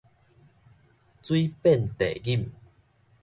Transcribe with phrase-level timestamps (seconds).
[1.21, 2.49] 水遍地錦